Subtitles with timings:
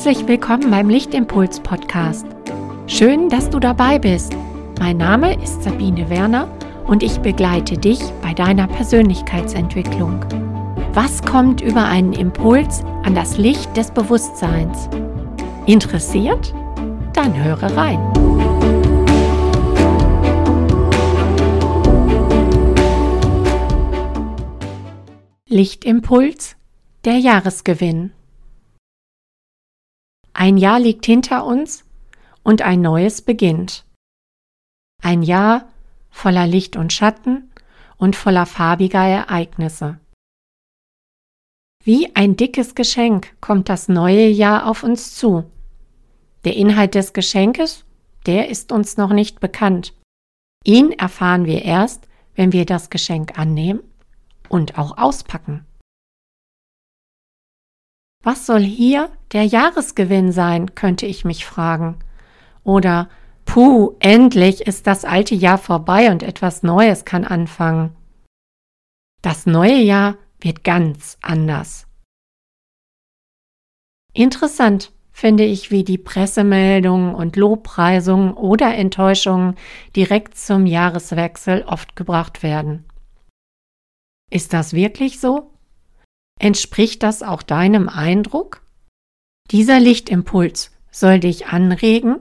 [0.00, 2.24] Herzlich willkommen beim Lichtimpuls Podcast.
[2.86, 4.32] Schön, dass du dabei bist.
[4.78, 6.48] Mein Name ist Sabine Werner
[6.86, 10.24] und ich begleite dich bei deiner Persönlichkeitsentwicklung.
[10.92, 14.88] Was kommt über einen Impuls an das Licht des Bewusstseins?
[15.66, 16.54] Interessiert?
[17.12, 17.98] Dann höre rein.
[25.48, 26.54] Lichtimpuls,
[27.04, 28.12] der Jahresgewinn.
[30.40, 31.84] Ein Jahr liegt hinter uns
[32.42, 33.84] und ein neues beginnt.
[35.02, 35.68] Ein Jahr
[36.08, 37.50] voller Licht und Schatten
[37.98, 40.00] und voller farbiger Ereignisse.
[41.84, 45.44] Wie ein dickes Geschenk kommt das neue Jahr auf uns zu.
[46.44, 47.84] Der Inhalt des Geschenkes,
[48.24, 49.92] der ist uns noch nicht bekannt.
[50.64, 53.80] Ihn erfahren wir erst, wenn wir das Geschenk annehmen
[54.48, 55.66] und auch auspacken.
[58.22, 61.98] Was soll hier der Jahresgewinn sein, könnte ich mich fragen.
[62.64, 63.08] Oder
[63.52, 67.96] Puh, endlich ist das alte Jahr vorbei und etwas Neues kann anfangen.
[69.22, 71.88] Das neue Jahr wird ganz anders.
[74.12, 79.56] Interessant finde ich, wie die Pressemeldungen und Lobpreisungen oder Enttäuschungen
[79.96, 82.84] direkt zum Jahreswechsel oft gebracht werden.
[84.30, 85.50] Ist das wirklich so?
[86.40, 88.62] Entspricht das auch deinem Eindruck?
[89.50, 92.20] Dieser Lichtimpuls soll dich anregen,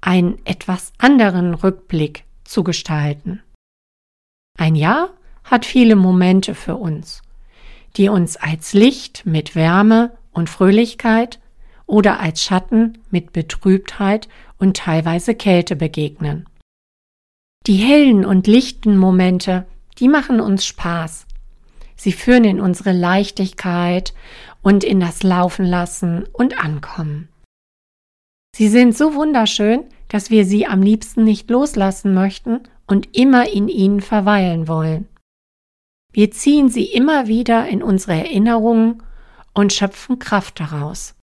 [0.00, 3.44] einen etwas anderen Rückblick zu gestalten.
[4.58, 5.10] Ein Jahr
[5.44, 7.22] hat viele Momente für uns,
[7.96, 11.38] die uns als Licht mit Wärme und Fröhlichkeit
[11.86, 16.48] oder als Schatten mit Betrübtheit und teilweise Kälte begegnen.
[17.68, 19.64] Die hellen und lichten Momente,
[20.00, 21.26] die machen uns Spaß,
[22.04, 24.12] Sie führen in unsere Leichtigkeit
[24.60, 27.30] und in das Laufen lassen und Ankommen.
[28.54, 33.68] Sie sind so wunderschön, dass wir sie am liebsten nicht loslassen möchten und immer in
[33.68, 35.08] ihnen verweilen wollen.
[36.12, 39.02] Wir ziehen sie immer wieder in unsere Erinnerungen
[39.54, 41.14] und schöpfen Kraft daraus.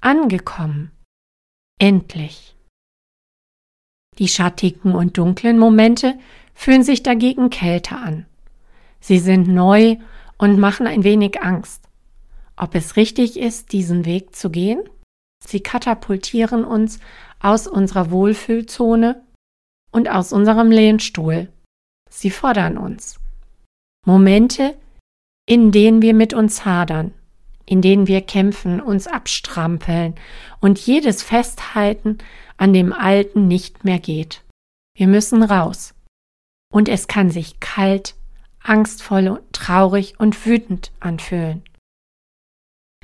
[0.00, 0.92] Angekommen.
[1.78, 2.56] Endlich.
[4.16, 6.18] Die schattigen und dunklen Momente
[6.54, 8.24] fühlen sich dagegen kälter an.
[9.06, 9.98] Sie sind neu
[10.36, 11.88] und machen ein wenig Angst.
[12.56, 14.82] Ob es richtig ist, diesen Weg zu gehen?
[15.46, 16.98] Sie katapultieren uns
[17.38, 19.22] aus unserer Wohlfühlzone
[19.92, 21.52] und aus unserem Lehnstuhl.
[22.10, 23.20] Sie fordern uns.
[24.04, 24.76] Momente,
[25.48, 27.14] in denen wir mit uns hadern,
[27.64, 30.16] in denen wir kämpfen, uns abstrampeln
[30.58, 32.18] und jedes Festhalten
[32.56, 34.42] an dem Alten nicht mehr geht.
[34.96, 35.94] Wir müssen raus.
[36.72, 38.15] Und es kann sich kalt
[38.68, 41.62] angstvoll, traurig und wütend anfühlen.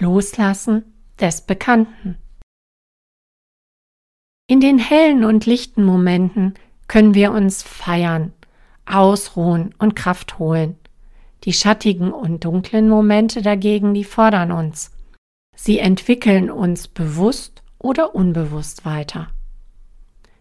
[0.01, 0.85] Loslassen
[1.21, 2.17] des Bekannten.
[4.49, 6.55] In den hellen und lichten Momenten
[6.89, 8.33] können wir uns feiern,
[8.85, 10.77] ausruhen und Kraft holen.
[11.45, 14.91] Die schattigen und dunklen Momente dagegen, die fordern uns.
[15.57, 19.29] Sie entwickeln uns bewusst oder unbewusst weiter.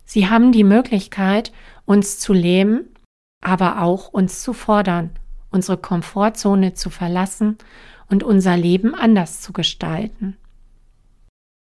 [0.06, 1.52] Sie haben die Möglichkeit,
[1.86, 2.91] uns zu lähmen
[3.42, 5.12] aber auch uns zu fordern,
[5.50, 7.58] unsere Komfortzone zu verlassen
[8.10, 10.38] und unser Leben anders zu gestalten.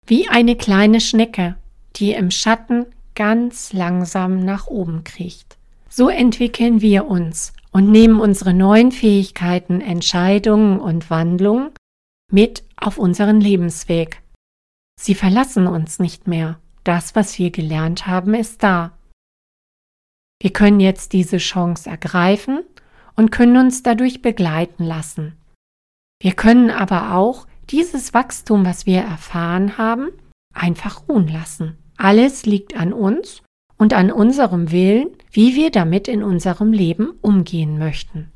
[0.06, 1.56] Wie eine kleine Schnecke,
[1.98, 2.86] die im Schatten
[3.16, 5.58] ganz langsam nach oben kriecht.
[5.90, 11.72] So entwickeln wir uns und nehmen unsere neuen Fähigkeiten, Entscheidungen und Wandlungen
[12.32, 14.22] mit auf unseren Lebensweg.
[15.00, 16.60] Sie verlassen uns nicht mehr.
[16.84, 18.97] Das, was wir gelernt haben, ist da.
[20.42, 22.64] Wir können jetzt diese Chance ergreifen
[23.16, 25.36] und können uns dadurch begleiten lassen.
[26.22, 30.10] Wir können aber auch dieses Wachstum, was wir erfahren haben,
[30.54, 31.78] einfach ruhen lassen.
[31.98, 33.42] Alles liegt an uns
[33.78, 38.32] und an unserem Willen, wie wir damit in unserem Leben umgehen möchten.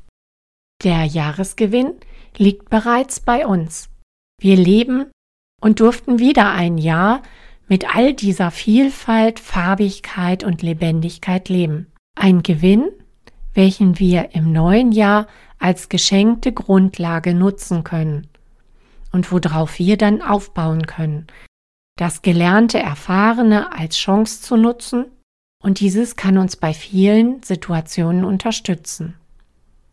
[0.82, 1.94] Der Jahresgewinn
[2.36, 3.88] liegt bereits bei uns.
[4.40, 5.06] Wir leben
[5.60, 7.22] und durften wieder ein Jahr
[7.68, 11.91] mit all dieser Vielfalt, Farbigkeit und Lebendigkeit leben.
[12.14, 12.90] Ein Gewinn,
[13.54, 15.26] welchen wir im neuen Jahr
[15.58, 18.28] als geschenkte Grundlage nutzen können
[19.12, 21.26] und worauf wir dann aufbauen können.
[21.96, 25.06] Das gelernte Erfahrene als Chance zu nutzen
[25.62, 29.14] und dieses kann uns bei vielen Situationen unterstützen.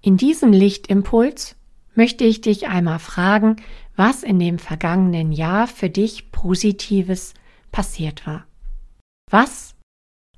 [0.01, 1.55] In diesem Lichtimpuls
[1.93, 3.57] möchte ich dich einmal fragen,
[3.95, 7.33] was in dem vergangenen Jahr für dich Positives
[7.71, 8.45] passiert war.
[9.29, 9.75] Was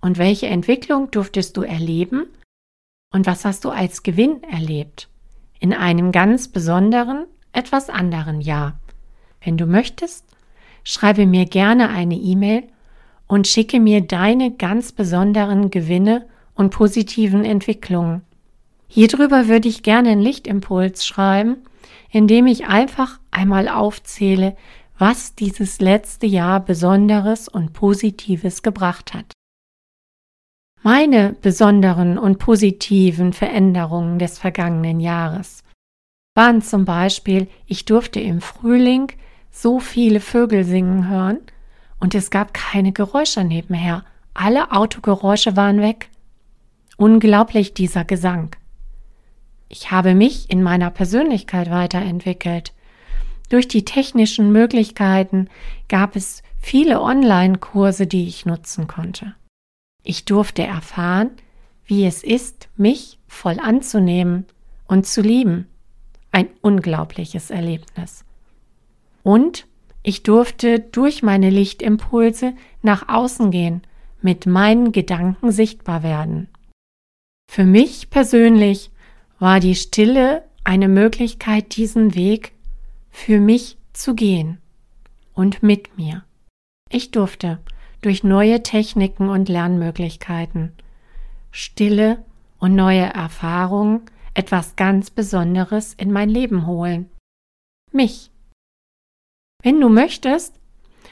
[0.02, 2.28] und welche Entwicklung durftest du erleben?
[3.14, 5.08] Und was hast du als Gewinn erlebt?
[5.60, 8.80] In einem ganz besonderen, etwas anderen Jahr.
[9.44, 10.26] Wenn du möchtest,
[10.84, 12.64] schreibe mir gerne eine E-Mail
[13.28, 18.24] und schicke mir deine ganz besonderen Gewinne und positiven Entwicklungen.
[18.88, 21.58] Hierüber würde ich gerne einen Lichtimpuls schreiben,
[22.10, 24.56] indem ich einfach einmal aufzähle,
[24.98, 29.34] was dieses letzte Jahr Besonderes und Positives gebracht hat.
[30.84, 35.64] Meine besonderen und positiven Veränderungen des vergangenen Jahres
[36.34, 39.12] waren zum Beispiel, ich durfte im Frühling
[39.52, 41.38] so viele Vögel singen hören
[42.00, 44.06] und es gab keine Geräusche nebenher.
[44.34, 46.10] Alle Autogeräusche waren weg.
[46.98, 48.56] Unglaublich dieser Gesang.
[49.70, 52.74] Ich habe mich in meiner Persönlichkeit weiterentwickelt.
[53.50, 55.48] Durch die technischen Möglichkeiten
[55.90, 59.36] gab es viele Online-Kurse, die ich nutzen konnte.
[60.04, 61.32] Ich durfte erfahren,
[61.86, 64.46] wie es ist, mich voll anzunehmen
[64.88, 65.68] und zu lieben.
[66.32, 68.24] Ein unglaubliches Erlebnis.
[69.24, 69.68] Und
[70.04, 73.82] ich durfte durch meine Lichtimpulse nach außen gehen,
[74.22, 76.48] mit meinen Gedanken sichtbar werden.
[77.52, 78.92] Für mich persönlich
[79.40, 82.54] war die Stille eine Möglichkeit, diesen Weg
[83.10, 84.60] für mich zu gehen
[85.34, 86.24] und mit mir.
[86.90, 87.60] Ich durfte
[88.02, 90.74] durch neue Techniken und Lernmöglichkeiten,
[91.52, 92.24] Stille
[92.60, 94.02] und neue Erfahrungen
[94.34, 97.10] etwas ganz Besonderes in mein Leben holen.
[97.92, 98.32] Mich.
[99.62, 100.60] Wenn du möchtest,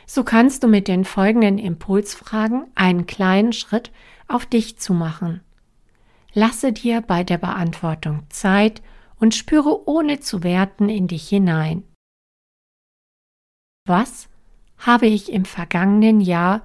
[0.06, 3.92] so kannst du mit den folgenden Impulsfragen einen kleinen Schritt
[4.28, 5.42] auf dich zu machen.
[6.34, 8.82] Lasse dir bei der Beantwortung Zeit
[9.20, 11.84] und spüre ohne zu werten in dich hinein.
[13.86, 14.30] Was
[14.78, 16.62] habe ich im vergangenen Jahr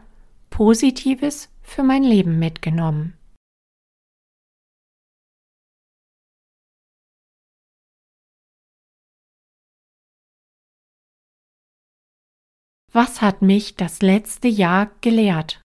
[0.54, 3.18] Positives für mein Leben mitgenommen.
[12.92, 15.60] Was hat mich das letzte Jahr gelehrt?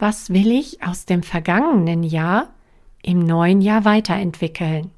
[0.00, 2.52] Was will ich aus dem vergangenen Jahr
[3.02, 4.90] im neuen Jahr weiterentwickeln.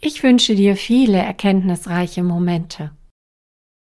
[0.00, 2.92] Ich wünsche dir viele erkenntnisreiche Momente.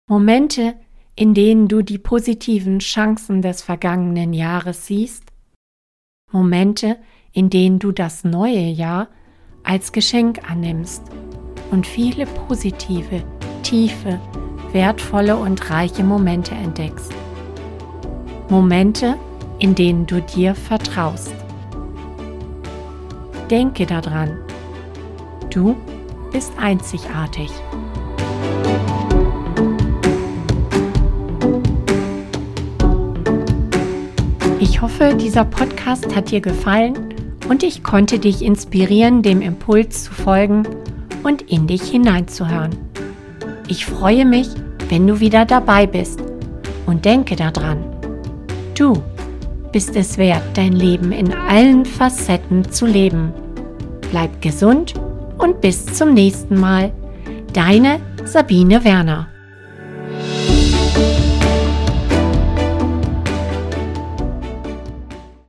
[0.09, 0.75] Momente,
[1.15, 5.25] in denen du die positiven Chancen des vergangenen Jahres siehst.
[6.33, 6.99] Momente,
[7.33, 9.09] in denen du das neue Jahr
[9.63, 11.03] als Geschenk annimmst
[11.71, 13.23] und viele positive
[13.63, 14.21] tiefe,
[14.73, 17.13] wertvolle und reiche Momente entdeckst.
[18.49, 19.17] Momente,
[19.59, 21.33] in denen du dir vertraust.
[23.51, 24.39] Denke daran,
[25.51, 25.77] du
[26.33, 27.51] bist einzigartig.
[34.61, 37.15] Ich hoffe, dieser Podcast hat dir gefallen
[37.49, 40.63] und ich konnte dich inspirieren, dem Impuls zu folgen
[41.23, 42.90] und in dich hineinzuhören.
[43.71, 44.49] Ich freue mich,
[44.89, 46.21] wenn du wieder dabei bist
[46.87, 47.85] und denke daran,
[48.77, 49.01] du
[49.71, 53.33] bist es wert, dein Leben in allen Facetten zu leben.
[54.11, 54.95] Bleib gesund
[55.39, 56.93] und bis zum nächsten Mal.
[57.53, 59.29] Deine Sabine Werner.